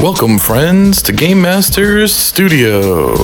[0.00, 3.14] Welcome, friends, to Game Masters Studio,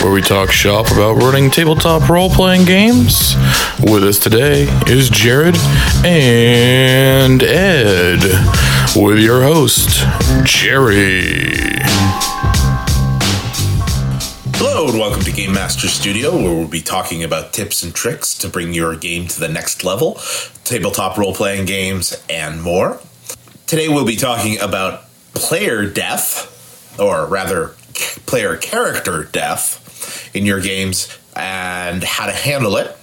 [0.00, 3.34] where we talk shop about running tabletop role playing games.
[3.80, 5.56] With us today is Jared
[6.04, 8.20] and Ed,
[8.94, 10.06] with your host,
[10.44, 11.56] Jerry.
[14.54, 18.32] Hello and welcome to Game Master Studio, where we'll be talking about tips and tricks
[18.38, 20.20] to bring your game to the next level,
[20.62, 23.00] tabletop role playing games, and more.
[23.66, 25.05] Today we'll be talking about
[25.38, 27.74] player death, or rather,
[28.26, 32.96] player character death in your games and how to handle it.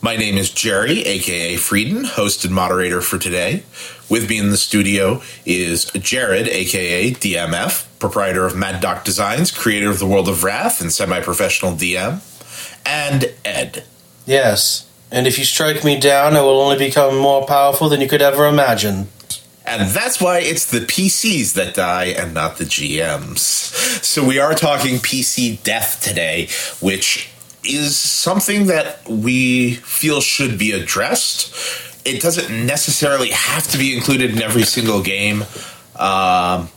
[0.00, 3.62] My name is Jerry, aka Frieden, host and moderator for today.
[4.10, 9.88] With me in the studio is Jared, aka DMF, proprietor of Mad Doc Designs, creator
[9.88, 12.20] of the World of Wrath, and semi professional DM,
[12.84, 13.84] and Ed.
[14.26, 18.08] Yes, and if you strike me down, I will only become more powerful than you
[18.08, 19.08] could ever imagine.
[19.72, 23.38] And that's why it's the PCs that die and not the GMs.
[24.04, 26.48] So we are talking PC death today,
[26.80, 27.30] which
[27.64, 31.54] is something that we feel should be addressed.
[32.04, 35.44] It doesn't necessarily have to be included in every single game,
[35.96, 36.68] um,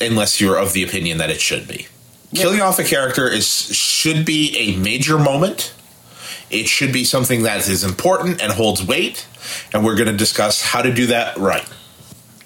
[0.00, 1.88] unless you're of the opinion that it should be.
[2.34, 5.74] Killing off a character is should be a major moment.
[6.50, 9.26] It should be something that is important and holds weight,
[9.72, 11.66] and we're going to discuss how to do that right.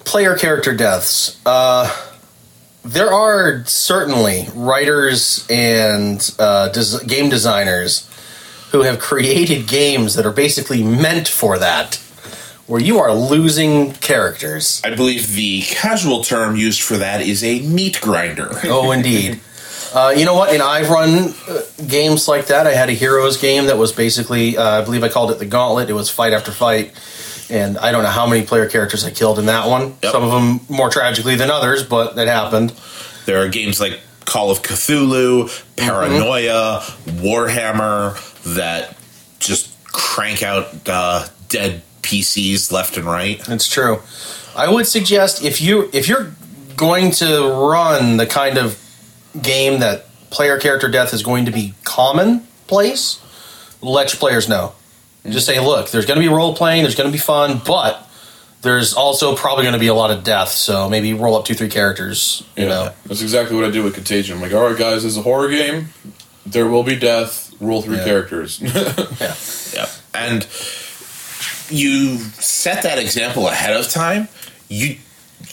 [0.05, 1.39] Player character deaths.
[1.45, 1.93] Uh,
[2.83, 8.09] there are certainly writers and uh, des- game designers
[8.71, 11.95] who have created games that are basically meant for that,
[12.67, 14.81] where you are losing characters.
[14.83, 18.49] I believe the casual term used for that is a meat grinder.
[18.65, 19.39] Oh, indeed.
[19.93, 20.53] Uh, you know what?
[20.53, 22.67] And I've run uh, games like that.
[22.67, 25.45] I had a Heroes game that was basically, uh, I believe I called it the
[25.45, 25.89] Gauntlet.
[25.89, 26.93] It was fight after fight.
[27.49, 29.95] And I don't know how many player characters I killed in that one.
[30.03, 30.11] Yep.
[30.11, 32.73] Some of them more tragically than others, but it happened.
[33.25, 38.15] There are games like Call of Cthulhu, Paranoia, Warhammer
[38.55, 38.95] that
[39.39, 43.41] just crank out uh, dead PCs left and right.
[43.49, 44.01] It's true.
[44.55, 46.31] I would suggest if you if you're
[46.75, 48.79] going to run the kind of
[49.41, 53.19] game that player character death is going to be commonplace,
[53.81, 54.73] let your players know.
[55.27, 58.05] Just say, look, there's going to be role playing, there's going to be fun, but
[58.61, 60.49] there's also probably going to be a lot of death.
[60.49, 62.43] So maybe roll up two, three characters.
[62.55, 64.35] You know, That's exactly what I do with Contagion.
[64.37, 65.89] I'm like, all right, guys, this is a horror game.
[66.45, 67.53] There will be death.
[67.61, 68.03] Roll three Yeah.
[68.05, 68.59] characters.
[68.61, 69.35] yeah,
[69.73, 69.89] Yeah.
[70.13, 70.47] And
[71.69, 74.27] you set that example ahead of time.
[74.69, 74.97] You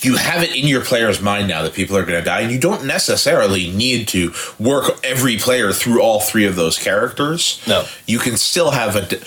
[0.01, 2.51] you have it in your player's mind now that people are going to die, and
[2.53, 7.63] you don't necessarily need to work every player through all three of those characters.
[7.67, 7.87] No.
[8.07, 9.21] you can still have a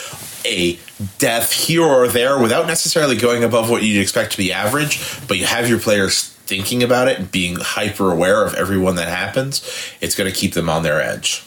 [0.46, 0.80] a
[1.18, 5.00] death here or there without necessarily going above what you'd expect to be average.
[5.28, 9.08] But you have your players thinking about it and being hyper aware of everyone that
[9.08, 9.62] happens.
[10.02, 11.44] It's going to keep them on their edge.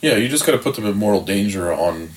[0.00, 2.10] yeah, you just got to put them in mortal danger on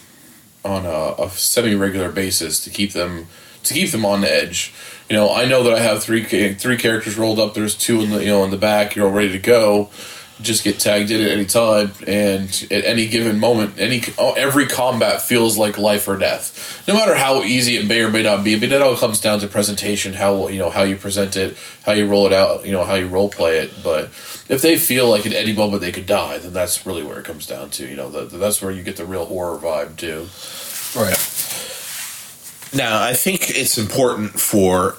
[0.65, 3.27] on a, a semi regular basis to keep them
[3.63, 4.73] to keep them on edge.
[5.09, 7.53] You know, I know that I have three three characters rolled up.
[7.55, 8.95] There's two in the you know in the back.
[8.95, 9.89] You're all ready to go.
[10.41, 15.21] Just get tagged in at any time, and at any given moment, any every combat
[15.21, 16.87] feels like life or death.
[16.87, 19.39] No matter how easy it may or may not be, but it all comes down
[19.39, 22.71] to presentation, how you know how you present it, how you roll it out, you
[22.71, 23.71] know how you role play it.
[23.83, 24.05] But
[24.47, 27.25] if they feel like at any moment they could die, then that's really where it
[27.25, 27.85] comes down to.
[27.85, 30.27] You know, the, that's where you get the real horror vibe too.
[30.95, 31.48] right.
[32.73, 34.97] Now, I think it's important for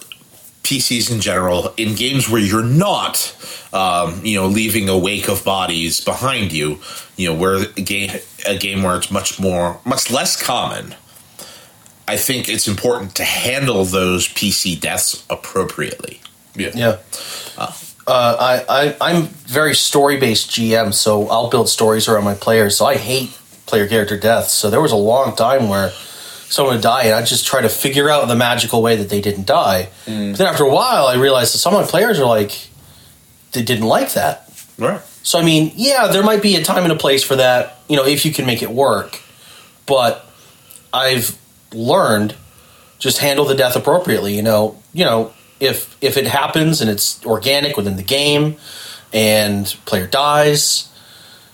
[0.63, 3.35] PCs in general in games where you're not,
[3.73, 6.81] um, you know, leaving a wake of bodies behind you.
[7.17, 8.11] You know, where a game
[8.47, 10.95] a game where it's much more, much less common.
[12.09, 16.21] I think it's important to handle those PC deaths appropriately.
[16.57, 16.73] Yeah.
[16.75, 16.99] Yeah.
[17.57, 17.73] Uh,
[18.09, 22.77] I, I I'm very story based GM, so I'll build stories around my players.
[22.77, 23.31] So I hate
[23.67, 24.53] player character deaths.
[24.53, 25.93] So there was a long time where
[26.51, 29.21] someone would die, and I just try to figure out the magical way that they
[29.21, 29.89] didn't die.
[30.33, 32.69] But then after a while, I realized that some of my players are like
[33.53, 34.53] they didn't like that.
[34.77, 35.01] Right.
[35.23, 37.97] So I mean, yeah, there might be a time and a place for that, you
[37.97, 39.21] know, if you can make it work.
[39.87, 40.27] But
[40.93, 41.39] I've
[41.73, 42.35] learned
[42.99, 47.25] just handle the death appropriately, you know, you know, if if it happens and it's
[47.25, 48.57] organic within the game
[49.13, 50.89] and player dies,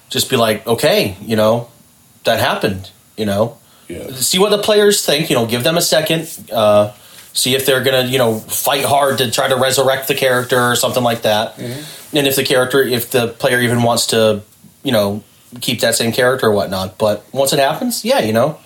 [0.09, 1.69] just be like, okay, you know,
[2.25, 3.59] that happened, you know.
[3.88, 4.11] Yeah.
[4.12, 6.93] See what the players think, you know, give them a second, uh
[7.33, 10.75] see if they're gonna, you know, fight hard to try to resurrect the character or
[10.75, 11.59] something like that.
[11.59, 14.41] And if the character, if the player even wants to,
[14.83, 15.23] you know,
[15.61, 16.99] keep that same character or whatnot.
[16.99, 18.59] But once it happens, yeah, you know,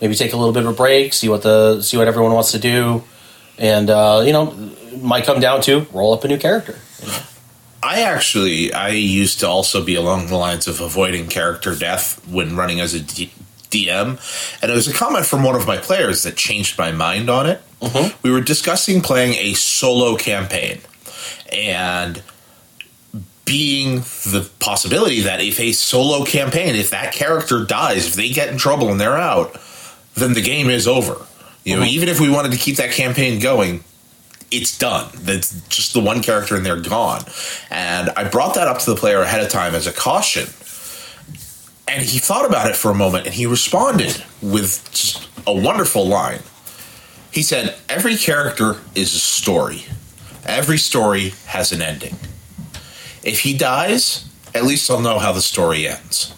[0.00, 2.52] maybe take a little bit of a break, see what the see what everyone wants
[2.52, 3.02] to do,
[3.58, 4.54] and uh, you know,
[5.00, 6.78] might come down to roll up a new character.
[7.82, 12.56] I actually I used to also be along the lines of avoiding character death when
[12.56, 13.32] running as a D-
[13.74, 17.28] DM, and it was a comment from one of my players that changed my mind
[17.28, 17.60] on it.
[17.80, 18.16] Mm-hmm.
[18.22, 20.80] We were discussing playing a solo campaign,
[21.52, 22.22] and
[23.44, 28.48] being the possibility that if a solo campaign, if that character dies, if they get
[28.48, 29.56] in trouble and they're out,
[30.14, 31.26] then the game is over.
[31.64, 31.90] You know, mm-hmm.
[31.90, 33.84] even if we wanted to keep that campaign going,
[34.50, 35.10] it's done.
[35.14, 37.24] That's just the one character and they're gone.
[37.70, 40.48] And I brought that up to the player ahead of time as a caution.
[41.86, 44.80] And he thought about it for a moment and he responded with
[45.46, 46.40] a wonderful line.
[47.30, 49.84] He said, Every character is a story,
[50.44, 52.16] every story has an ending.
[53.22, 56.34] If he dies, at least I'll know how the story ends.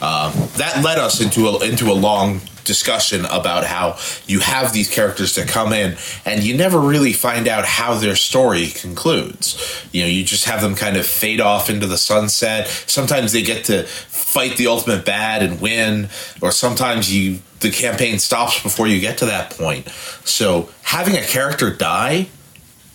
[0.00, 4.90] Um, that led us into a, into a long discussion about how you have these
[4.90, 9.86] characters that come in and you never really find out how their story concludes.
[9.92, 12.68] You know, you just have them kind of fade off into the sunset.
[12.86, 16.08] Sometimes they get to fight the ultimate bad and win,
[16.42, 19.88] or sometimes you the campaign stops before you get to that point.
[20.24, 22.28] So having a character die,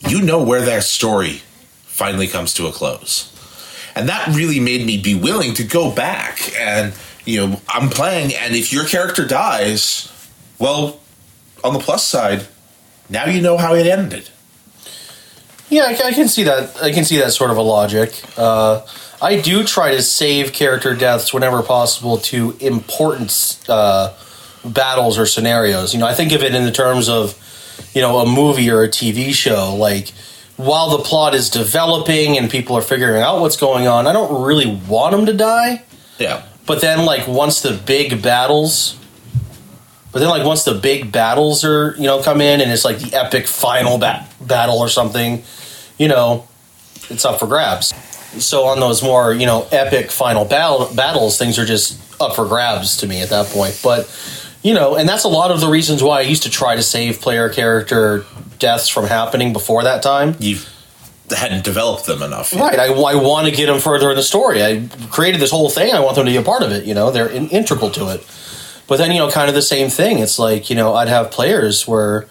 [0.08, 1.42] you know where their story
[1.86, 3.36] finally comes to a close
[4.00, 6.94] and that really made me be willing to go back and
[7.30, 10.12] you know i'm playing and if your character dies
[10.58, 11.00] well
[11.64, 12.48] on the plus side
[13.10, 14.30] now you know how it ended
[15.70, 16.82] Yeah, I, I can see that.
[16.82, 18.20] I can see that sort of a logic.
[18.38, 18.82] Uh,
[19.22, 24.14] I do try to save character deaths whenever possible to important uh,
[24.66, 25.94] battles or scenarios.
[25.94, 27.38] You know, I think of it in the terms of,
[27.94, 29.76] you know, a movie or a TV show.
[29.76, 30.10] Like,
[30.58, 34.44] while the plot is developing and people are figuring out what's going on, I don't
[34.44, 35.84] really want them to die.
[36.18, 38.96] yeah But then, like, once the big battles,
[40.12, 43.00] but then, like, once the big battles are, you know, come in and it's like
[43.00, 45.42] the epic final ba- battle or something,
[45.98, 46.48] you know,
[47.10, 47.92] it's up for grabs.
[48.38, 52.46] So on those more, you know, epic final battle- battles, things are just up for
[52.46, 53.80] grabs to me at that point.
[53.84, 54.08] But,
[54.62, 56.84] you know, and that's a lot of the reasons why I used to try to
[56.84, 58.26] save player character
[58.60, 60.36] deaths from happening before that time.
[60.38, 60.60] you
[61.32, 62.62] hadn't developed them enough yet.
[62.62, 62.80] Right.
[62.80, 64.64] I, I want to get them further in the story.
[64.64, 65.94] I created this whole thing.
[65.94, 66.86] I want them to be a part of it.
[66.86, 68.26] You know, they're in, integral to it.
[68.88, 70.20] But then, you know, kind of the same thing.
[70.20, 72.28] It's like, you know, I'd have players where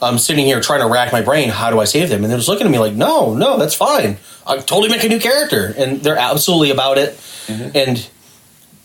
[0.00, 1.50] I'm sitting here trying to rack my brain.
[1.50, 2.22] How do I save them?
[2.24, 4.16] And they're just looking at me like, no, no, that's fine.
[4.46, 5.74] I totally make a new character.
[5.76, 7.10] And they're absolutely about it.
[7.46, 7.76] Mm-hmm.
[7.76, 8.10] And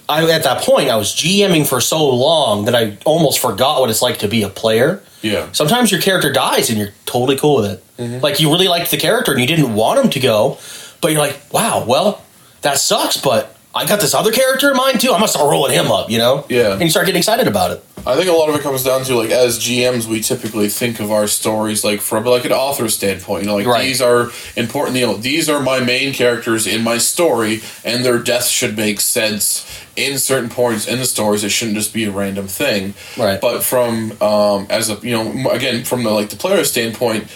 [0.09, 3.89] I, at that point, I was GMing for so long that I almost forgot what
[3.89, 5.01] it's like to be a player.
[5.21, 5.51] Yeah.
[5.53, 7.83] Sometimes your character dies and you're totally cool with it.
[7.97, 8.19] Mm-hmm.
[8.21, 10.57] Like you really liked the character and you didn't want him to go,
[11.01, 12.21] but you're like, wow, well,
[12.61, 15.09] that sucks, but I got this other character in mind too.
[15.09, 16.45] I'm gonna start rolling him up, you know?
[16.49, 16.73] Yeah.
[16.73, 17.83] And you start getting excited about it.
[18.05, 20.99] I think a lot of it comes down to like as GMs, we typically think
[20.99, 23.43] of our stories like from like an author standpoint.
[23.43, 23.83] You know, like Right.
[23.85, 24.97] these are important.
[24.97, 28.99] You know, these are my main characters in my story, and their deaths should make
[28.99, 29.65] sense
[29.95, 31.43] in certain points in the stories.
[31.43, 32.93] It shouldn't just be a random thing.
[33.17, 33.39] Right.
[33.39, 37.27] But from um, as a you know again from the like the player standpoint.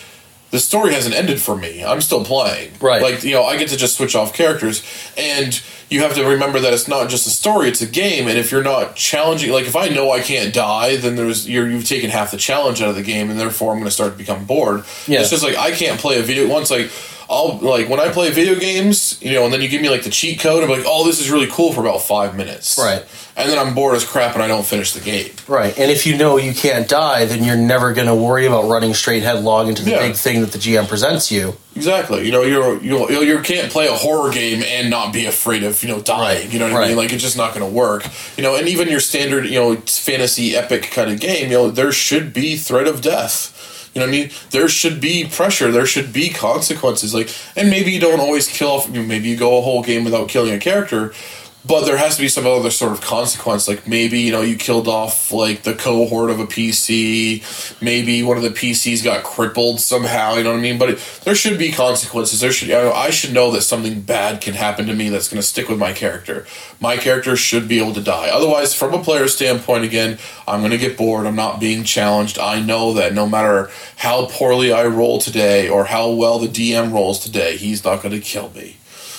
[0.50, 1.84] The story hasn't ended for me.
[1.84, 2.72] I'm still playing.
[2.80, 3.02] Right.
[3.02, 4.82] Like, you know, I get to just switch off characters.
[5.18, 8.28] And you have to remember that it's not just a story, it's a game.
[8.28, 11.70] And if you're not challenging, like if I know I can't die, then there's you're,
[11.70, 14.14] you've taken half the challenge out of the game, and therefore I'm going to start
[14.14, 14.84] to become bored.
[15.06, 15.22] Yeah.
[15.22, 16.72] It's just like I can't play a video once.
[16.72, 16.92] Like
[17.30, 20.04] I'll like when I play video games, you know, and then you give me like
[20.04, 20.64] the cheat code.
[20.64, 22.78] I'm like, oh, this is really cool for about five minutes.
[22.78, 23.04] Right.
[23.36, 25.30] And then I'm bored as crap, and I don't finish the game.
[25.48, 25.78] Right.
[25.78, 28.96] And if you know you can't die, then you're never going to worry about running
[28.96, 30.00] straight headlong into the Yeah.
[30.08, 31.56] big thing that the GM presents you.
[31.76, 32.26] Exactly.
[32.26, 35.84] You know, you're you you can't play a horror game and not be afraid of
[35.84, 36.46] you know dying.
[36.46, 36.98] Right, You know what I mean?
[36.98, 38.08] Like it's just not going to work.
[38.38, 41.70] You know, and even your standard you know fantasy epic kind of game, you know,
[41.70, 43.54] there should be threat of death.
[43.98, 44.32] You know what I mean?
[44.52, 45.72] There should be pressure.
[45.72, 47.16] There should be consequences.
[47.16, 50.54] Like, and maybe you don't always kill Maybe you go a whole game without killing
[50.54, 51.16] a character.
[51.66, 53.68] But there has to be some other sort of consequence.
[53.68, 57.82] Like maybe you know you killed off like the cohort of a PC.
[57.82, 60.36] Maybe one of the PCs got crippled somehow.
[60.36, 60.78] You know what I mean?
[60.78, 62.40] But it, there should be consequences.
[62.40, 65.48] There should I, should know that something bad can happen to me that's going to
[65.48, 66.46] stick with my character.
[66.80, 68.30] My character should be able to die.
[68.30, 71.26] Otherwise, from a player standpoint, again, I'm going to get bored.
[71.26, 72.40] I'm not being challenged.
[72.40, 76.94] I know that no matter how poorly I roll today or how well the DM
[76.94, 78.78] rolls today, he's not going to kill me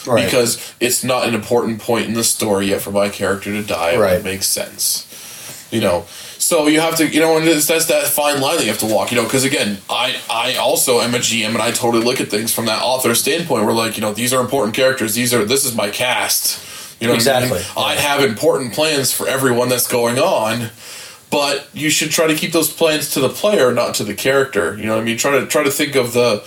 [0.08, 0.24] Right.
[0.24, 3.92] because it's not an important point in the story yet for my character to die.
[3.92, 4.14] It Right.
[4.14, 5.06] would make sense,
[5.70, 6.04] you know.
[6.40, 8.78] So you have to, you know, and it's, that's that fine line that you have
[8.78, 9.24] to walk, you know.
[9.24, 12.66] Because again, I I also am a GM and I totally look at things from
[12.66, 13.64] that author standpoint.
[13.64, 15.14] Where like, you know, these are important characters.
[15.14, 16.64] These are this is my cast.
[17.00, 17.42] You know, what I mean?
[17.52, 17.82] Exactly.
[17.82, 20.70] I have important plans for everyone that's going on.
[21.30, 24.74] but you should try to keep those plans to the player, not to the character.
[24.78, 25.18] You know what I mean?
[25.18, 26.42] Try to try to think of the,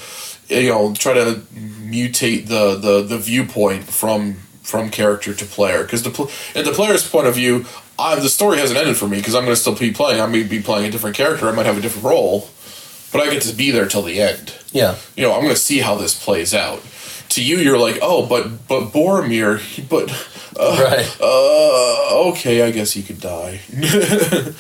[0.52, 6.04] you know, try to mutate the the, the viewpoint from from character to player because
[6.04, 7.66] the pl- in the player's point of view,
[8.00, 10.22] I, the story hasn't ended for me because I'm going to still be playing.
[10.22, 11.48] I may be playing a different character.
[11.48, 12.50] I might have a different role,
[13.12, 14.54] but I get to be there till the end.
[14.72, 14.96] Yeah.
[15.18, 16.82] You know, I'm going to see how this plays out.
[17.30, 20.10] To you, you're like, oh, but but Boromir, he- but
[20.60, 21.18] uh, Right.
[21.22, 23.60] uh, okay, I guess he could die.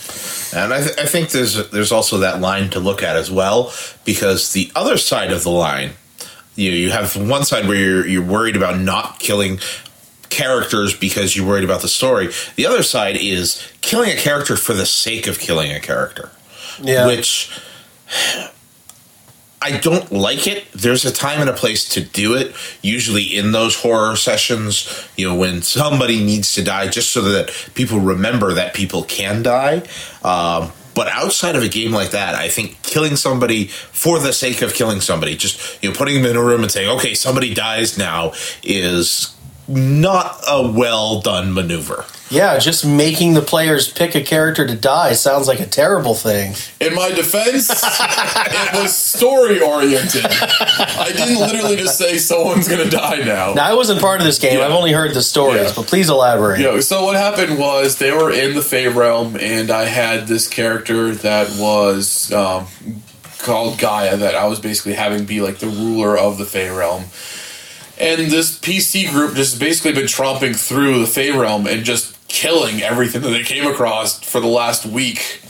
[0.54, 3.72] And I, th- I think there's there's also that line to look at as well
[4.04, 5.92] because the other side of the line,
[6.58, 9.60] you you have one side where you're you're worried about not killing
[10.30, 12.32] characters because you're worried about the story.
[12.58, 16.32] The other side is killing a character for the sake of killing a character,
[16.82, 17.08] Yeah.
[17.08, 17.50] which
[19.62, 20.72] I don't like it.
[20.72, 22.56] There's a time and a place to do it.
[22.82, 27.52] Usually in those horror sessions, you know, when somebody needs to die, just so that
[27.76, 29.84] people remember that people can die.
[30.24, 34.62] Um, but outside of a game like that, I think killing somebody for the sake
[34.62, 37.54] of killing somebody, just you know, putting them in a room and saying, "Okay, somebody
[37.54, 39.34] dies now," is
[39.68, 42.06] not a well done maneuver.
[42.30, 46.56] Yeah, just making the players pick a character to die sounds like a terrible thing.
[46.80, 50.26] In my defense, it was story oriented.
[50.26, 53.54] I didn't literally just say someone's going to die now.
[53.54, 54.60] Now, I wasn't part of this game.
[54.60, 54.66] Yeah.
[54.66, 55.74] I've only heard the stories, Yeah.
[55.76, 56.62] but please elaborate.
[56.62, 60.48] Yo, so what happened was they were in the Fey realm, and I had this
[60.48, 62.66] character that was um,
[63.40, 67.04] called Gaia that I was basically having be like the ruler of the Fey realm.
[68.02, 72.82] And this PC group just basically been tromping through the Fey realm and just killing
[72.82, 75.42] everything that they came across for the last week.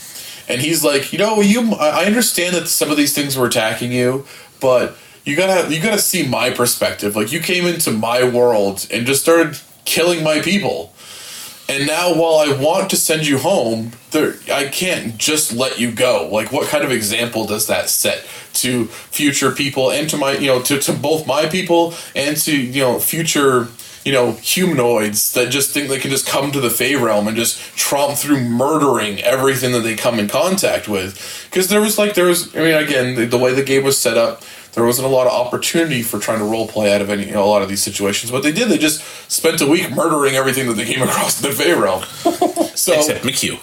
[0.50, 3.94] And he's like, you know, you I understand that some of these things were attacking
[3.94, 4.26] you,
[4.60, 7.16] but you gotta you gotta see my perspective.
[7.16, 10.94] Like you came into my world and just started killing my people.
[11.72, 15.90] And now, while I want to send you home, there I can't just let you
[15.90, 16.28] go.
[16.30, 18.26] Like, what kind of example does that set
[18.56, 22.54] to future people and to my, you know, to, to both my people and to
[22.54, 23.70] you know future,
[24.04, 27.38] you know, humanoids that just think they can just come to the Fey realm and
[27.38, 31.48] just tromp through murdering everything that they come in contact with?
[31.50, 33.98] Because there was like there was, I mean, again, the, the way the game was
[33.98, 37.10] set up, there wasn't a lot of opportunity for trying to role play out of
[37.10, 38.32] any you know, a lot of these situations.
[38.32, 41.50] What they did, they just spent a week murdering everything that they came across in
[41.50, 42.04] the Fey realm.
[42.74, 43.60] So Except McHugh.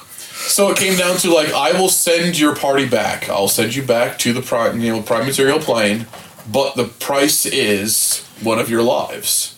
[0.49, 3.29] so it came down to like I will send your party back.
[3.29, 6.07] I'll send you back to the prime you know prime material plane,
[6.53, 9.57] but the price is one of your lives.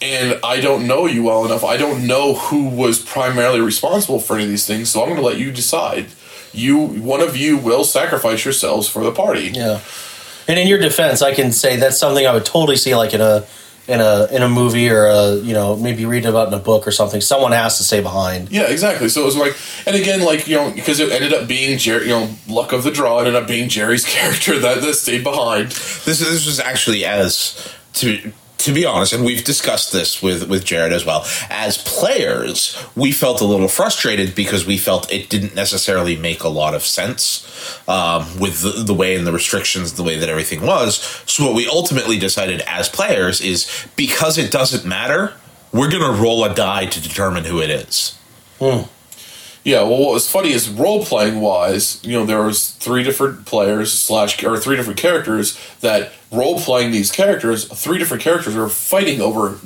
[0.00, 1.64] And I don't know you well enough.
[1.64, 5.20] I don't know who was primarily responsible for any of these things, so I'm going
[5.20, 6.06] to let you decide.
[6.52, 9.48] You one of you will sacrifice yourselves for the party.
[9.48, 9.80] Yeah.
[10.48, 13.20] And in your defense, I can say that's something I would totally see like in
[13.20, 13.46] a
[13.88, 16.86] in a in a movie or a you know maybe read about in a book
[16.86, 17.20] or something.
[17.20, 18.50] Someone has to stay behind.
[18.50, 19.08] Yeah, exactly.
[19.08, 22.04] So it was like, and again, like you know, because it ended up being Jerry,
[22.04, 25.68] you know, luck of the draw ended up being Jerry's character that, that stayed behind.
[25.68, 28.32] This this was actually as to
[28.66, 31.24] to be honest, and we've discussed this with with Jared as well.
[31.48, 36.48] As players, we felt a little frustrated because we felt it didn't necessarily make a
[36.48, 37.46] lot of sense
[37.86, 40.96] um, with the, the way and the restrictions, the way that everything was.
[41.26, 45.34] So what we ultimately decided as players is because it doesn't matter,
[45.72, 48.18] we're gonna roll a die to determine who it is.
[49.66, 53.46] Yeah, well, what was funny is role playing wise, you know, there was three different
[53.46, 57.64] players slash or three different characters that role playing these characters.
[57.64, 59.58] Three different characters were fighting over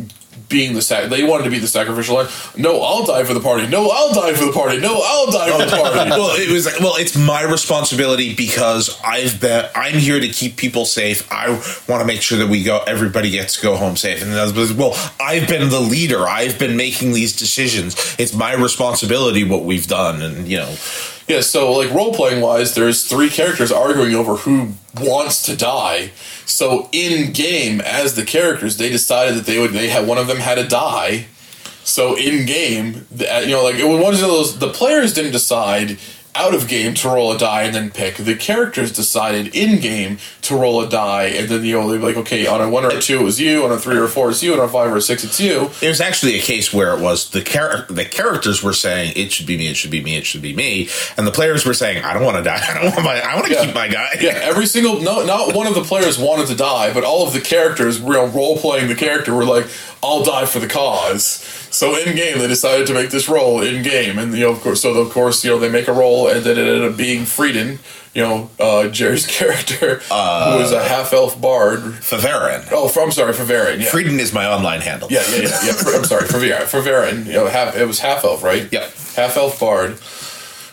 [0.48, 1.08] being the sac.
[1.10, 2.28] They wanted to be the sacrificial line.
[2.56, 3.66] No, I'll die for the party.
[3.66, 4.78] No, I'll die for the party.
[4.78, 6.10] No, I'll die for the party.
[6.10, 10.56] well, it was like, well, it's my responsibility because I've been, I'm here to keep
[10.56, 11.30] people safe.
[11.32, 11.50] I
[11.88, 14.22] want to make sure that we go, everybody gets to go home safe.
[14.22, 16.28] And the was, well, I've been the leader.
[16.28, 18.16] I've been making these decisions.
[18.18, 20.22] It's my responsibility what we've done.
[20.22, 20.74] And, you know,
[21.30, 26.10] Yeah, so like role playing wise, there's three characters arguing over who wants to die.
[26.44, 30.26] So in game, as the characters, they decided that they would they had one of
[30.26, 31.26] them had to die.
[31.84, 34.58] So in game, uh, you know, like it was one of those.
[34.58, 35.98] The players didn't decide
[36.36, 38.14] out of game to roll a die and then pick.
[38.14, 42.04] The characters decided in game to roll a die, and then you know they'd be
[42.04, 44.04] like, okay, on a one or a two it was you, on a three or
[44.04, 45.70] a four it's you, on a five or a six it's you.
[45.82, 49.46] was actually a case where it was the char- the characters were saying it should
[49.46, 52.04] be me, it should be me, it should be me, and the players were saying
[52.04, 53.64] I don't want to die, I don't want my, I want to Yeah.
[53.66, 54.10] keep my guy.
[54.20, 57.32] Yeah, every single no, not one of the players wanted to die, but all of
[57.32, 59.66] the characters, you know, role playing the character, were like,
[60.02, 63.82] "I'll die for the cause." So in game, they decided to make this roll in
[63.82, 66.28] game, and you know, of course, so of course, you know, they make a roll,
[66.28, 67.78] and then it ended up being Frieden,
[68.12, 71.78] you know, uh, Jerry's character, who was a half elf bard.
[71.80, 72.66] Favaren.
[72.72, 73.90] Oh, from I'm sorry, for Varen, yeah.
[73.90, 75.08] Frieden is my online handle.
[75.10, 75.72] Yeah, yeah, yeah, yeah.
[75.74, 78.68] For- I'm sorry, for Varen, for Varen, you know, half it was half elf, right?
[78.72, 78.88] Yeah.
[79.14, 79.92] half elf bard,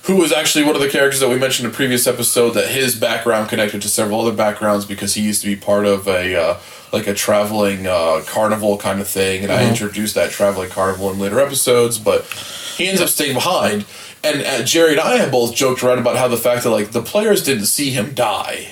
[0.08, 2.70] who was actually one of the characters that we mentioned in a previous episode that
[2.70, 6.36] his background connected to several other backgrounds because he used to be part of a
[6.36, 6.58] uh,
[6.92, 11.20] like a traveling uh, carnival kind of thing, and I introduced that traveling carnival in
[11.20, 12.24] later episodes, but
[12.78, 13.86] he ends up staying behind.
[14.24, 16.92] And uh, Jerry and I have both joked around about how the fact that like
[16.92, 18.70] the players didn't see him die.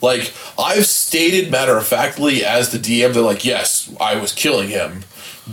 [0.00, 4.68] Like I've stated matter of factly as the DM they're like yes I was killing
[4.68, 5.02] him,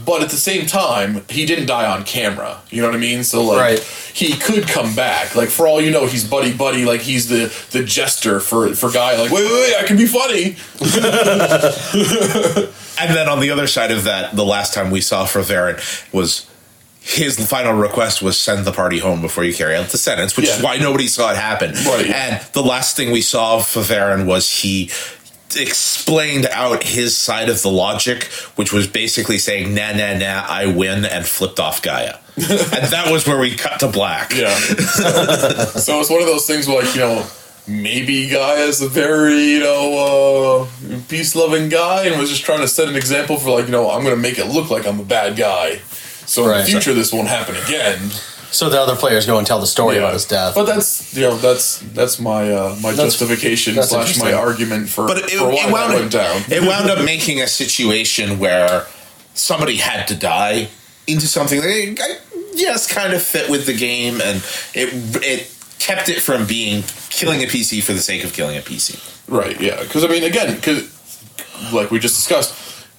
[0.04, 2.60] but at the same time he didn't die on camera.
[2.70, 3.24] You know what I mean?
[3.24, 3.80] So like Right.
[4.14, 5.36] he could come back.
[5.36, 6.84] Like for all you know, he's buddy buddy.
[6.86, 9.16] Like he's the the jester for for guy.
[9.22, 10.56] Like wait wait wait, I can be funny.
[12.98, 15.82] And then on the other side of that, the last time we saw Favaren
[16.14, 16.50] was
[17.02, 20.48] his final request was send the party home before you carry out the sentence, which
[20.48, 21.74] is why nobody saw it happen.
[21.86, 22.08] Right.
[22.10, 24.90] And the last thing we saw of Favaren was he
[25.56, 28.24] explained out his side of the logic,
[28.56, 32.18] which was basically saying, nah, nah, nah, I win, and flipped off Gaia.
[32.38, 34.34] and that was where we cut to black.
[34.34, 34.56] Yeah.
[34.58, 37.26] so it's one of those things where, like, you know,
[37.68, 42.60] maybe Guy is a very, you know, uh, peace loving guy and was just trying
[42.60, 44.86] to set an example for, like, you know, I'm going to make it look like
[44.86, 45.78] I'm a bad guy.
[46.26, 48.10] So in the future, this won't happen again.
[48.52, 50.56] So the other players go and tell the story about his death.
[50.56, 54.34] But that's, you know, that's that's my uh, my That's- justification that's slash my interesting.
[54.34, 56.42] argument for, But it, for why it wound that up went down.
[56.50, 58.88] It wound up making a situation where
[59.34, 60.70] somebody had to die
[61.08, 61.70] into something that
[62.02, 62.18] I,
[62.54, 64.38] yes kind of fit with the game, and
[64.74, 64.90] it
[65.24, 68.98] it kept it from being killing a PC for the sake of killing a PC.
[69.28, 69.82] Right, yeah.
[69.82, 70.88] Because, I mean, again, because,
[71.74, 72.54] like we just discussed,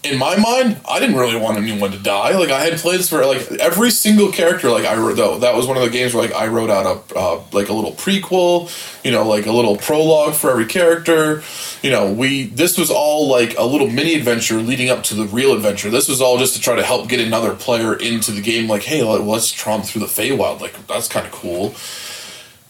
[0.07, 2.37] in my mind, I didn't really want anyone to die.
[2.37, 5.67] Like, I had this for, like, every single character, like, I wrote, though, that was
[5.67, 8.71] one of the games where, like, I wrote out a, uh, like, a little prequel,
[9.05, 11.43] you know, like, a little prologue for every character.
[11.83, 15.25] You know, we, this was all, like, a little mini adventure leading up to the
[15.25, 15.91] real adventure.
[15.91, 18.83] This was all just to try to help get another player into the game, like,
[18.83, 20.61] hey, let- let's tromp through the Feywild.
[20.61, 21.75] Like, that's kind of cool.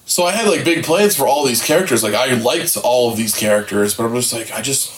[0.09, 2.05] So I had like big plans for all these characters.
[2.05, 4.88] Like I liked all of these characters, but I'm just like, I just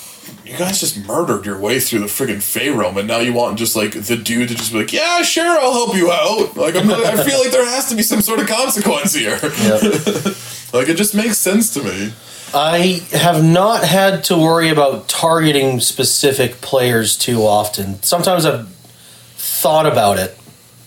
[0.48, 3.58] you guys just murdered your way through the friggin' Fey realm, and now you want
[3.58, 6.56] just like the dude to just be like, yeah, sure, I'll help you out.
[6.56, 9.38] Like I'm, not, I feel like there has to be some sort of consequence here.
[9.42, 9.82] Yep.
[10.72, 12.12] like it just makes sense to me.
[12.54, 18.02] I have not had to worry about targeting specific players too often.
[18.02, 18.68] Sometimes I've
[19.36, 20.38] thought about it,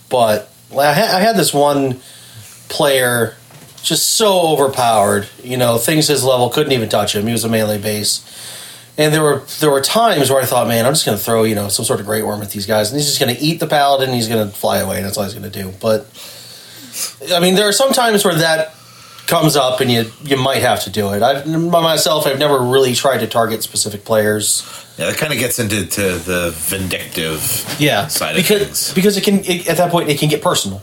[0.08, 2.00] but I had, I had this one
[2.68, 3.36] player
[3.84, 5.28] just so overpowered.
[5.42, 7.26] You know, things his level couldn't even touch him.
[7.26, 8.28] He was a melee base.
[8.98, 11.44] And there were there were times where I thought, man, I'm just going to throw
[11.44, 13.40] you know some sort of great worm at these guys, and he's just going to
[13.40, 15.62] eat the paladin, and he's going to fly away, and that's all he's going to
[15.62, 15.72] do.
[15.80, 16.06] But
[17.34, 18.74] I mean, there are some times where that
[19.26, 21.22] comes up, and you you might have to do it.
[21.22, 24.62] I've by myself, I've never really tried to target specific players.
[24.98, 27.40] Yeah, that kind of gets into to the vindictive
[27.80, 28.92] Yeah, side of because things.
[28.94, 30.82] because it can it, at that point it can get personal.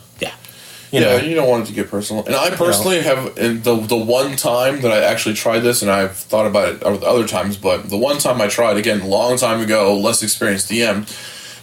[0.91, 0.99] Yeah.
[0.99, 2.25] You yeah, know, you don't want it to get personal.
[2.25, 5.91] And I personally have in the the one time that I actually tried this, and
[5.91, 9.37] I've thought about it other times, but the one time I tried again, a long
[9.37, 11.07] time ago, less experienced DM.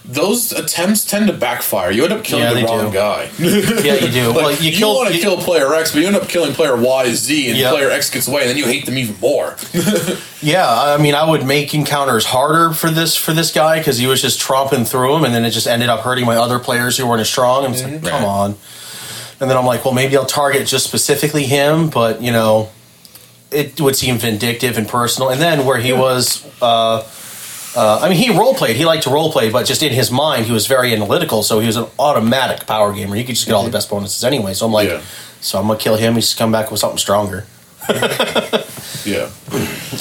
[0.09, 1.91] Those attempts tend to backfire.
[1.91, 2.93] You end up killing Yeah, the wrong do.
[2.93, 3.29] guy.
[3.39, 4.27] yeah, you do.
[4.27, 6.53] Like, well, you you kill want to kill player X, but you end up killing
[6.53, 7.71] player Y, Z, and Yeah.
[7.71, 9.57] player X gets away, and then you hate them even more.
[10.39, 14.05] Yeah, I mean, I would make encounters harder for this for this guy because he
[14.05, 16.95] was just tromping through them, and then it just ended up hurting my other players
[16.95, 17.65] who weren't as strong.
[17.65, 18.05] And it's like, mm-hmm.
[18.05, 18.55] come on.
[19.39, 22.69] And then I'm like, well, maybe I'll target just specifically him, but you know,
[23.51, 25.29] it would seem vindictive and personal.
[25.29, 27.07] And then where he was, uh,
[27.75, 28.75] uh, I mean, he role played.
[28.75, 31.43] He liked to role play, but just in his mind, he was very analytical.
[31.43, 33.15] So he was an automatic power gamer.
[33.15, 34.53] He could just get all the best bonuses anyway.
[34.53, 35.01] So I'm like, Yeah.
[35.39, 36.15] so I'm gonna kill him.
[36.15, 37.45] He's come back with something stronger.
[39.05, 39.29] yeah.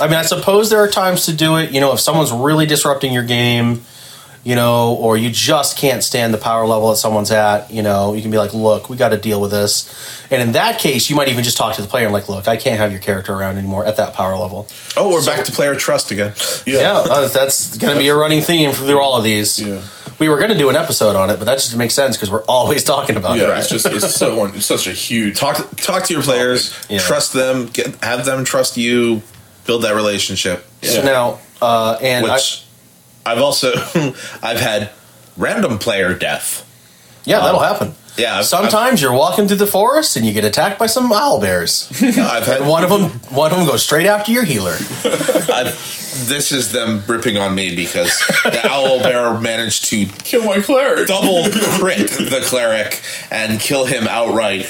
[0.00, 1.70] I mean, I suppose there are times to do it.
[1.70, 3.84] You know, if someone's really disrupting your game,
[4.46, 8.14] you know, or you just can't stand the power level that someone's at, you know,
[8.14, 9.92] you can be like, look, we got to deal with this.
[10.30, 12.46] And in that case, you might even just talk to the player and like, look,
[12.46, 14.68] I can't have your character around anymore at that power level.
[14.96, 16.32] Oh, we're back to player trust again.
[16.64, 19.60] Yeah, uh, that's going to be a running theme through all of these.
[19.60, 19.82] Yeah.
[20.20, 22.30] We were going to do an episode on it, but that just makes sense because
[22.30, 23.42] we're always talking about it.
[23.42, 23.58] Yeah, it.
[23.58, 27.00] it's just it's so it's such a huge Talk talk to your players, Yeah.
[27.00, 29.22] trust them, get have them trust you,
[29.66, 30.64] build that relationship.
[30.82, 32.65] So now, uh, and I, Which
[33.26, 33.72] I've also
[34.42, 34.90] I've had
[35.36, 36.62] random player death.
[37.24, 37.94] yeah, that'll um, happen.
[38.16, 41.38] Yeah, I've- Sometimes you're walking through the forest and you get attacked by some owl
[41.40, 41.90] bears.
[42.02, 44.72] I've had one of them, one of them goes straight after your healer.
[45.52, 45.76] I've,
[46.26, 51.08] this is them ripping on me because the owl bear managed to kill my cleric.
[51.08, 51.44] double
[51.78, 54.64] crit the cleric and kill him outright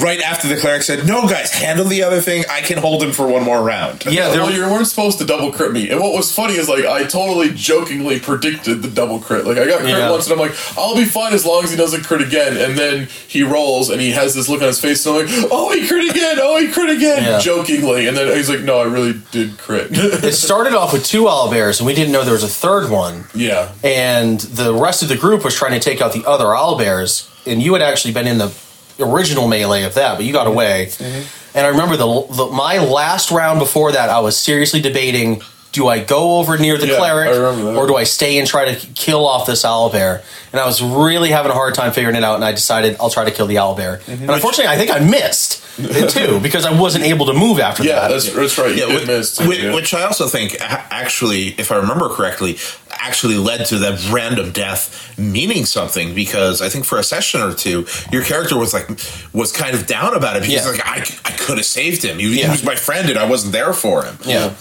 [0.00, 2.44] right after the cleric said, "No, guys, handle the other thing.
[2.50, 5.24] I can hold him for one more round." Yeah, there, well, you weren't supposed to
[5.24, 5.90] double crit me.
[5.90, 9.46] And what was funny is like I totally jokingly predicted the double crit.
[9.46, 10.10] Like I got crit Yeah.
[10.10, 12.56] once, and I'm like, I'll be fine as long as he doesn't crit again.
[12.56, 15.48] And then he rolls, and he has this look on his face, and I'm like,
[15.50, 17.38] oh, he crit again, oh, he crit again, Yeah.
[17.38, 18.06] jokingly.
[18.08, 19.88] And then he's like, no, I really did crit.
[19.92, 23.24] it started off with two owlbears, and we didn't know there was a third one.
[23.34, 27.28] yeah, And the rest of the group was trying to take out the other owlbears,
[27.46, 28.52] and you had actually been in the
[29.00, 30.54] original melee of that, but you got mm-hmm.
[30.54, 30.86] away.
[30.86, 31.56] Mm-hmm.
[31.56, 35.88] And I remember the, the my last round before that, I was seriously debating: do
[35.88, 37.76] I go over near the Yeah, cleric, I remember that.
[37.76, 40.22] or do I stay and try to kill off this owlbear?
[40.52, 43.10] And I was really having a hard time figuring it out, and I decided I'll
[43.10, 44.00] try to kill the owlbear.
[44.00, 44.22] Mm-hmm.
[44.22, 47.84] And unfortunately, I think I missed it too because I wasn't able to move after
[47.84, 48.08] yeah, that.
[48.08, 48.74] that's that's right.
[48.74, 49.74] Yeah, did which, miss, too, which, yeah.
[49.74, 52.58] which I also think actually, if I remember correctly,
[53.00, 57.54] actually led to that random death meaning something because I think for a session or
[57.54, 58.88] two, your character was like
[59.32, 60.70] was kind of down about it because Yeah.
[60.70, 62.18] like I, I could have saved him.
[62.18, 64.16] He, he was my friend and I wasn't there for him.
[64.24, 64.54] Yeah.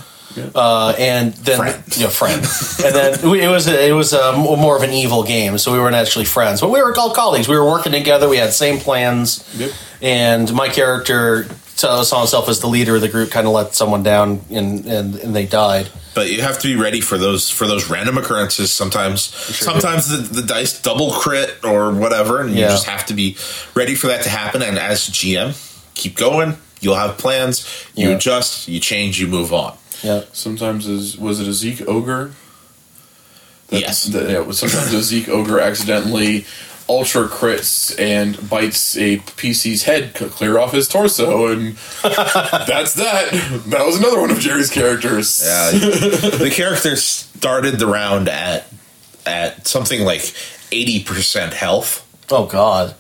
[0.56, 1.84] Uh, and then Friend.
[1.98, 2.42] yeah, friend,
[2.86, 5.74] and then we- it was a, it was a, more of an evil game, so
[5.74, 7.48] we weren't actually friends, but we were all colleagues.
[7.48, 8.30] We were working together.
[8.30, 9.72] We had same plans, Yep.
[10.04, 13.32] and my character saw saw himself as the leader of the group.
[13.32, 15.90] Kind of let someone down, and, and and they died.
[16.16, 18.72] But you have to be ready for those for those random occurrences.
[18.72, 23.38] Sometimes, sometimes the, the dice double crit or whatever, and you just have to be
[23.76, 24.62] ready for that to happen.
[24.62, 25.54] And as GM,
[25.94, 26.58] keep going.
[26.82, 27.68] You'll have plans.
[27.96, 28.16] You Yeah.
[28.16, 28.68] adjust.
[28.68, 29.20] You change.
[29.20, 29.78] You move on.
[30.02, 32.32] Yeah, Sometimes is was it a Zeke ogre?
[33.68, 34.06] That- Yes.
[34.06, 34.50] that- yeah.
[34.52, 36.46] Sometimes a Zeke ogre accidentally
[36.90, 43.30] ultra crits and bites a PC's head clear off his torso, and that's that.
[43.68, 45.42] That was another one of Jerry's characters.
[45.46, 48.66] Yeah, the character started the round at
[49.26, 50.34] at something like
[50.72, 52.96] eighty percent health Oh God.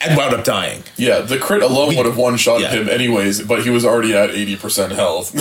[0.00, 0.82] and wound up dying.
[0.96, 2.70] Yeah, the crit alone would have one shot Yeah.
[2.70, 5.34] him anyways, but he was already at eighty percent health.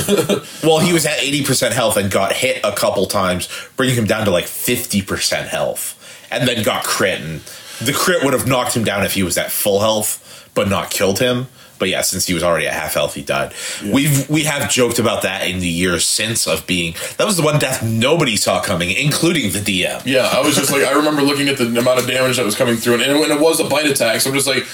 [0.64, 4.06] Well, he was at eighty percent health and got hit a couple times, bringing him
[4.06, 5.94] down to like fifty percent health,
[6.32, 7.22] and then got crit.
[7.22, 7.42] And
[7.82, 10.90] the crit would have knocked him down if he was at full health, but not
[10.90, 11.48] killed him.
[11.80, 13.54] But yeah, since he was already at half health, he died.
[13.86, 17.44] We've we have joked about that in the years since of being that was the
[17.44, 20.04] one death nobody saw coming, including the DM.
[20.06, 22.56] yeah, I was just like, I remember looking at the amount of damage that was
[22.56, 24.22] coming through, and, and it was a bite attack.
[24.22, 24.66] So I'm just like,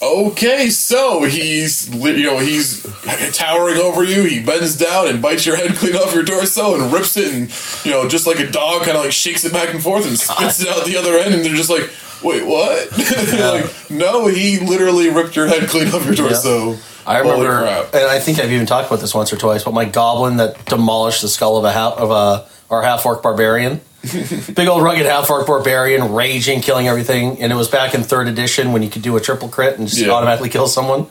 [0.00, 2.84] okay, so he's you know he's
[3.32, 4.22] towering over you.
[4.24, 7.52] He bends down and bites your head clean off your torso and rips it, and
[7.84, 10.16] you know just like a dog, kind of like shakes it back and forth and
[10.16, 11.90] spits it out the other end, and they're just like.
[12.22, 12.90] Wait, what?
[12.98, 16.76] like, no, he literally ripped your head clean off your torso.
[17.06, 17.64] I Holy remember,
[17.96, 19.64] and I think I've even talked about this once or twice.
[19.64, 23.22] But my goblin that demolished the skull of a half of a our half orc
[23.22, 23.80] barbarian,
[24.54, 27.40] big old rugged half orc barbarian, raging, killing everything.
[27.40, 29.88] And it was back in third edition when you could do a triple crit and
[29.88, 30.10] just Yeah.
[30.10, 31.06] automatically kill someone.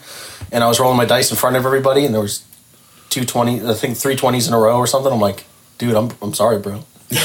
[0.52, 2.44] And I was rolling my dice in front of everybody, and there was
[3.10, 5.12] two twenty, I think three twenties in a row or something.
[5.12, 5.46] I'm like,
[5.80, 6.84] dude, I'm I'm sorry, bro.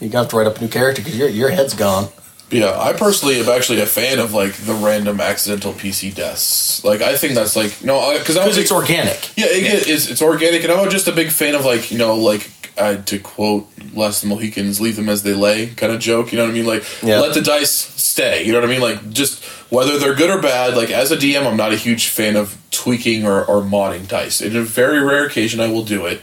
[0.00, 2.08] You got to write up a new character because your your head's gone.
[2.50, 6.84] Yeah, I personally am actually a fan of like the random accidental PC deaths.
[6.84, 9.36] Like, I think that's like no, because I was it's organic.
[9.36, 12.14] yeah, it, it's it's organic, and I'm just a big fan of like you know
[12.16, 16.32] like uh, to quote Les Mohicans, "Leave them as they lay" kind of joke.
[16.32, 16.66] You know what I mean?
[16.66, 17.20] Like Yeah.
[17.20, 18.44] let the dice stay.
[18.44, 18.80] You know what I mean?
[18.82, 20.76] Like just whether they're good or bad.
[20.76, 24.40] Like as a DM, I'm not a huge fan of tweaking or, or modding dice.
[24.40, 26.20] In a very rare occasion, I will do it.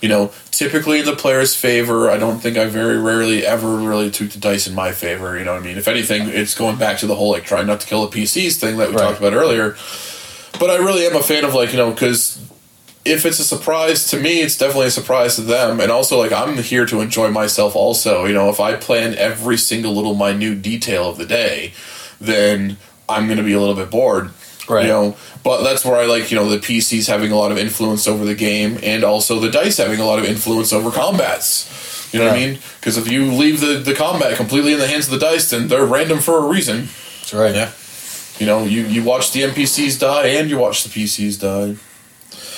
[0.00, 2.08] You know, typically in the player's favor.
[2.10, 5.38] I don't think I very rarely ever really took the dice in my favor.
[5.38, 5.76] You know what I mean?
[5.76, 8.58] If anything, it's going back to the whole like trying not to kill the PCs
[8.58, 9.02] thing that we Right.
[9.02, 9.76] talked about earlier.
[10.58, 12.38] But I really am a fan of like you know because
[13.04, 15.80] if it's a surprise to me, it's definitely a surprise to them.
[15.80, 18.26] And also, like, I'm here to enjoy myself also.
[18.26, 21.72] You know, if I plan every single little minute detail of the day,
[22.20, 22.76] then
[23.08, 24.30] I'm going to be a little bit bored.
[24.70, 24.84] Right.
[24.86, 27.58] You know, but that's where I like, you know, the PCs having a lot of
[27.58, 32.12] influence over the game and also the dice having a lot of influence over combats.
[32.12, 32.58] You know what I mean?
[32.80, 35.68] Because if you leave the, the combat completely in the hands of the dice, then
[35.68, 36.88] they're random for a reason.
[37.18, 37.54] That's right.
[37.54, 37.72] Yeah.
[38.38, 41.76] You know, you, you watch the NPCs die and you watch the PCs die.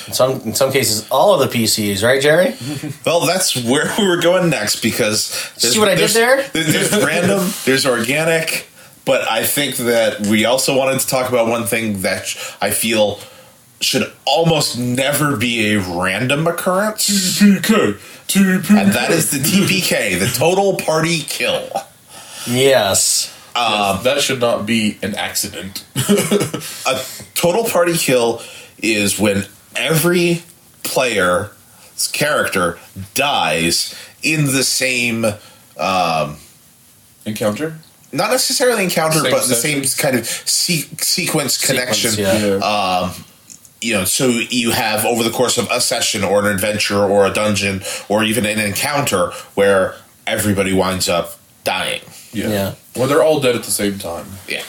[0.06, 2.56] In some in some cases, all of the PCs, right, Jerry?
[3.06, 5.24] Well, that's where we were going next because
[5.56, 6.42] See what I did there?
[6.52, 8.66] There's random, there's organic,
[9.04, 13.18] but I think that we also wanted to talk about one thing that I feel
[13.80, 17.94] should almost never be a random occurrence, TPK!
[18.28, 18.70] TPK!
[18.70, 21.68] and that is the TPK, the total party kill.
[22.46, 23.28] Yes.
[23.54, 25.84] Um, that should not be an accident.
[26.86, 27.00] A
[27.34, 28.40] total party kill
[28.78, 29.44] is when
[29.76, 30.42] every
[30.84, 31.50] player's
[32.12, 32.78] character
[33.14, 35.26] dies in the same
[35.76, 36.36] um,
[37.24, 37.78] Encounter?
[38.12, 42.12] Not necessarily encounter, Same but the same kind of se- sequence connection.
[42.16, 42.56] yeah.
[42.58, 43.24] Um,
[43.80, 47.26] you know, so you have over the course of a session or an adventure or
[47.26, 49.96] a dungeon or even an encounter where
[50.26, 52.00] everybody winds up dying.
[52.32, 52.48] Yeah.
[52.48, 52.74] Yeah.
[52.96, 54.26] Well, they're all dead at the same time.
[54.46, 54.62] Yeah.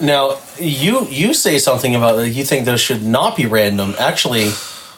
[0.00, 3.94] Now you you say something about like, you think those should not be random.
[3.98, 4.50] Actually,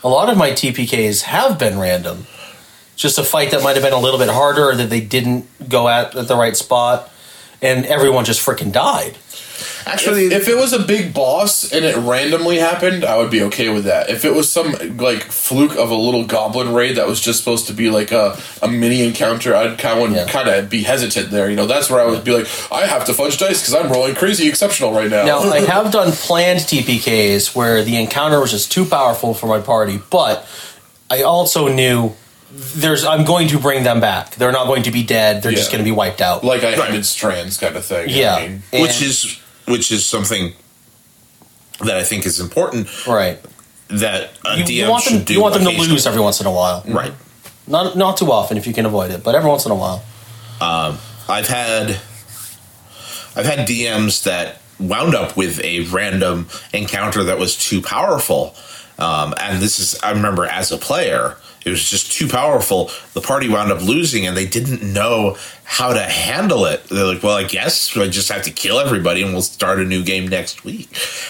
[0.04, 2.26] a lot of my TPKs have been random.
[2.96, 5.46] Just a fight that might have been a little bit harder, or that they didn't
[5.70, 7.10] go at at the right spot,
[7.62, 9.16] and everyone just freaking died.
[9.86, 13.70] Actually, If it was a big boss and it randomly happened, I would be okay
[13.70, 14.08] with that.
[14.10, 17.66] If it was some like fluke of a little goblin raid that was just supposed
[17.68, 20.26] to be like a, a mini encounter, I'd kind of Yeah.
[20.28, 21.48] kind of be hesitant there.
[21.50, 23.90] You know, that's where I would be like, I have to fudge dice because I'm
[23.90, 25.24] rolling crazy exceptional right now.
[25.24, 29.60] Now I have done planned TPKs where the encounter was just too powerful for my
[29.60, 30.46] party, but
[31.10, 32.12] I also knew
[32.52, 34.34] there's I'm going to bring them back.
[34.36, 35.42] They're not going to be dead.
[35.42, 36.42] They're just going to be wiped out.
[36.44, 37.04] like I Right.
[37.04, 38.08] strands kind of thing.
[38.08, 38.62] yeah, I mean?
[38.72, 40.52] Which is which is something
[41.80, 43.38] that I think is important right.
[43.88, 45.14] that a You, DM you want them.
[45.14, 45.32] should do.
[45.34, 45.92] You want them to occasionally.
[45.92, 46.82] lose every once in a while.
[46.88, 47.12] right?
[47.66, 50.02] Not not too often if you can avoid it, but every once in a while.
[50.60, 51.90] I've had
[53.36, 58.56] I've had DMs that wound up with a random encounter that was too powerful.
[58.98, 62.90] Um, and this is I remember as a player, it was just too powerful.
[63.12, 66.84] The party wound up losing and they didn't know how to handle it.
[66.84, 69.84] They're like, Well, I guess I just have to kill everybody and we'll start a
[69.84, 70.88] new game next week.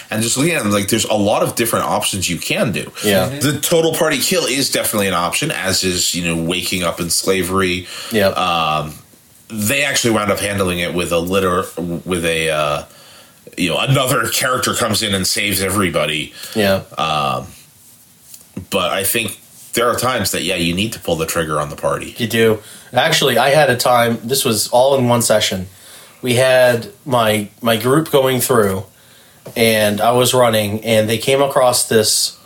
[0.09, 2.91] And just looking at them like there's a lot of different options you can do.
[3.03, 3.27] Yeah.
[3.27, 7.09] The total party kill is definitely an option, as is, you know, waking up in
[7.09, 8.27] slavery Yeah.
[8.29, 8.93] um,
[9.49, 11.65] they actually wound up handling it with a litter
[12.05, 12.83] with a uh,
[13.57, 16.83] you know another character comes in and saves everybody yeah.
[16.97, 17.47] Um,
[18.69, 19.39] but i think
[19.73, 22.27] there are times that yeah you need to pull the trigger on the party You
[22.27, 22.59] do.
[22.93, 24.19] Actually, I had a time.
[24.21, 25.67] This was all in one session.
[26.21, 28.83] We had my my group going through,
[29.55, 32.37] and I was running, and they came across this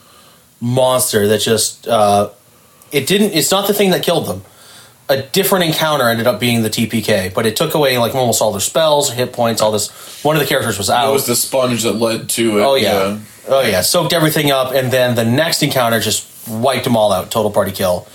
[0.61, 2.29] monster that just uh,
[2.91, 3.33] it didn't.
[3.33, 4.43] It's not the thing that killed them.
[5.07, 8.51] A different encounter ended up being the TPK, but it took away like almost all
[8.51, 9.89] their spells, hit points, all this.
[10.23, 11.09] One of the characters was out.
[11.09, 12.61] It was the sponge that led to it.
[12.61, 13.19] Oh yeah.
[13.47, 13.81] Oh yeah.
[13.81, 17.31] Soaked everything up, and then the next encounter just wiped them all out.
[17.31, 18.07] Total party kill.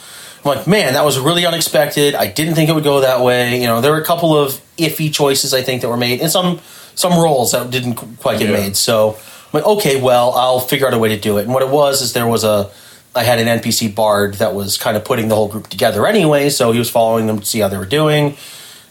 [0.45, 2.15] I'm like, man, that was really unexpected.
[2.15, 3.61] I didn't think it would go that way.
[3.61, 6.31] You know, there were a couple of iffy choices I think that were made, and
[6.31, 6.61] some
[6.95, 8.57] some rolls that didn't quite get Yeah.
[8.57, 8.77] made.
[8.77, 11.43] So I'm like, okay, well, I'll figure out a way to do it.
[11.43, 12.71] And what it was is there was a
[13.15, 16.49] I had an NPC bard that was kind of putting the whole group together anyway,
[16.49, 18.37] so he was following them to see how they were doing.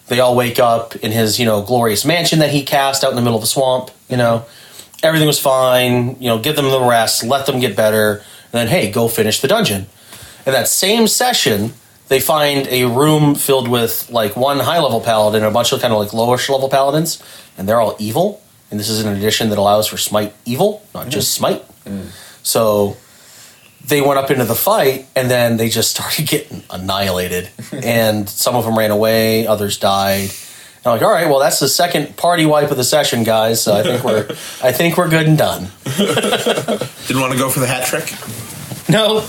[0.08, 3.16] They all wake up in his, you know, glorious mansion that he cast out in
[3.16, 4.46] the middle of the swamp, you know
[5.02, 6.18] everything was fine.
[6.20, 8.22] You know, give them the rest, let them get better,
[8.52, 9.88] and then hey, go finish the dungeon.
[10.46, 11.74] In that same session,
[12.08, 15.82] they find a room filled with like one high level paladin and a bunch of
[15.82, 17.22] kind of like lowish level paladins,
[17.58, 18.42] and they're all evil.
[18.72, 21.10] And this is an edition that allows for smite evil, not mm.
[21.10, 21.64] just smite.
[21.86, 22.08] Mm.
[22.44, 22.98] So
[23.86, 27.50] they went up into the fight, and then they just started getting annihilated.
[27.72, 30.32] and some of them ran away, others died.
[30.84, 33.62] And I'm like, all right, well, that's the second party wipe of the session, guys.
[33.62, 34.26] So I think we're,
[34.64, 35.68] I think we're good and done.
[35.86, 38.14] didn't want to go for the hat trick
[38.90, 39.28] No,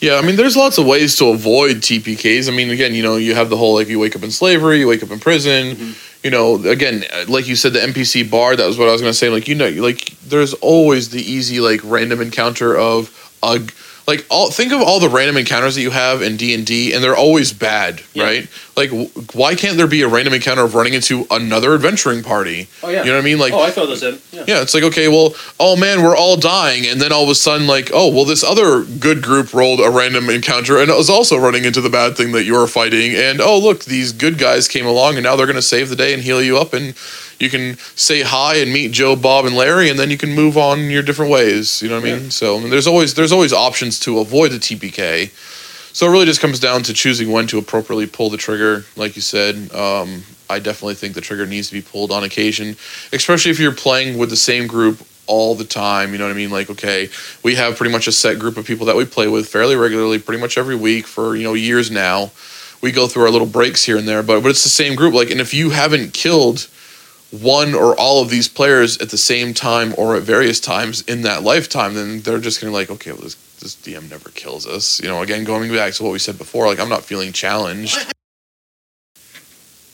[0.00, 2.48] Yeah, I mean, there's lots of ways to avoid TPKs.
[2.48, 4.80] I mean, again, you know, you have the whole like you wake up in slavery,
[4.80, 5.94] you wake up in prison.
[6.24, 8.56] You know, again, uh, like you said, the NPC bar.
[8.56, 9.30] That was what I was gonna say.
[9.30, 13.08] Like, you know, like there's always the easy like random encounter of
[13.42, 13.74] a g-
[14.10, 14.50] like all.
[14.50, 17.16] Think of all the random encounters that you have in D and D, and they're
[17.16, 18.24] always bad, Yeah.
[18.24, 18.48] right?
[18.76, 22.68] Like, w- why can't there be a random encounter of running into another adventuring party?
[22.82, 23.00] Oh, yeah.
[23.04, 23.38] you know what I mean?
[23.38, 24.18] Like, oh I throw those in.
[24.32, 24.44] Yeah.
[24.46, 27.34] yeah, it's like okay, well, oh man, we're all dying, and then all of a
[27.34, 31.10] sudden, like, oh, well, this other good group rolled a random encounter and it was
[31.10, 34.66] also running into the bad thing that you're fighting, and oh look, these good guys
[34.68, 36.94] came along, and now they're gonna save the day and heal you up, and
[37.40, 40.58] you can say hi and meet Joe, Bob, and Larry, and then you can move
[40.58, 41.82] on your different ways.
[41.82, 42.30] You know what I mean?
[42.30, 45.32] So I mean, there's always there's always options to avoid the TPK.
[45.92, 48.84] So it really just comes down to choosing when to appropriately pull the trigger.
[48.94, 52.76] Like you said, um, I definitely think the trigger needs to be pulled on occasion,
[53.12, 56.12] especially if you're playing with the same group all the time.
[56.12, 56.50] You know what I mean?
[56.50, 57.08] Like, okay,
[57.42, 60.18] we have pretty much a set group of people that we play with fairly regularly,
[60.18, 62.30] pretty much every week for you know years now.
[62.82, 65.14] We go through our little breaks here and there, but but it's the same group.
[65.14, 66.68] Like, and if you haven't killed
[67.30, 71.22] one or all of these players at the same time or at various times in
[71.22, 74.66] that lifetime, then they're just gonna be like, okay, well, this this DM never kills
[74.66, 75.00] us.
[75.02, 77.96] You know, again, going back to what we said before, like I'm not feeling challenged.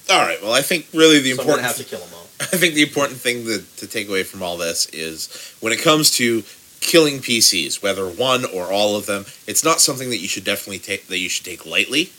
[0.08, 2.26] all right well i think really the So important have to kill them all.
[2.40, 5.80] I think the important thing to, to take away from all this is when it
[5.80, 6.44] comes to
[6.80, 10.78] killing PCs, whether one or all of them, it's not something that you should definitely
[10.78, 12.12] take that you should take lightly.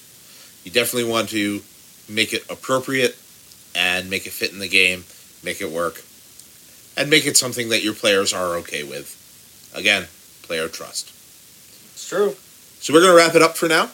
[0.63, 1.61] You definitely want to
[2.09, 3.26] make it appropriate and
[3.77, 5.05] and make it fit in the game,
[5.43, 6.01] make it work,
[6.97, 9.13] and make it something that your players are okay with.
[9.75, 10.07] Again,
[10.41, 11.11] player trust.
[11.93, 12.35] It's true.
[12.79, 13.91] So we're going to wrap it up for now.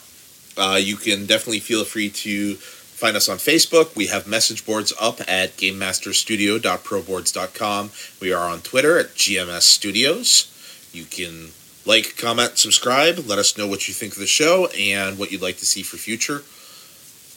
[0.57, 3.93] Uh, you can definitely feel free to find us on Facebook.
[3.95, 7.91] We have message boards up at gamemasterstudio.proboards.com.
[8.21, 10.47] We are on Twitter at GMS Studios.
[10.93, 11.49] You can
[11.85, 13.19] like, comment, subscribe.
[13.27, 15.81] Let us know what you think of the show and what you'd like to see
[15.81, 16.43] for future.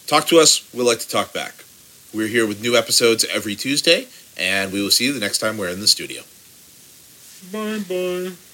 [0.06, 0.72] Talk to us.
[0.72, 1.64] We'd like to talk back.
[2.14, 4.06] We're here with new episodes every Tuesday,
[4.38, 6.22] and we will see you the next time we're in the studio.
[7.52, 8.45] Bye bye.